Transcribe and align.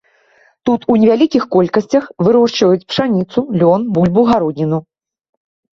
Тут 0.69 0.87
у 0.93 0.95
невялікіх 1.03 1.43
колькасцях 1.55 2.09
вырошчваюць 2.29 2.87
пшаніцу, 2.95 3.39
лён, 3.61 3.81
бульба 3.95 4.23
і 4.27 4.33
гародніна. 4.33 4.77